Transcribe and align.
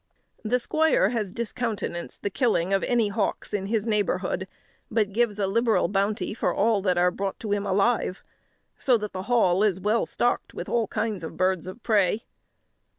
The 0.43 0.57
squire 0.57 1.09
has 1.09 1.31
discountenanced 1.31 2.23
the 2.23 2.31
killing 2.31 2.73
of 2.73 2.81
any 2.85 3.09
hawks 3.09 3.53
in 3.53 3.67
his 3.67 3.85
neighbourhood, 3.85 4.47
but 4.89 5.13
gives 5.13 5.37
a 5.37 5.45
liberal 5.45 5.87
bounty 5.89 6.33
for 6.33 6.51
all 6.51 6.81
that 6.81 6.97
are 6.97 7.11
brought 7.11 7.45
him 7.45 7.67
alive; 7.67 8.23
so 8.79 8.97
that 8.97 9.13
the 9.13 9.21
Hall 9.29 9.61
is 9.61 9.79
well 9.79 10.07
stocked 10.07 10.55
with 10.55 10.67
all 10.67 10.87
kinds 10.87 11.23
of 11.23 11.37
birds 11.37 11.67
of 11.67 11.83
prey. 11.83 12.25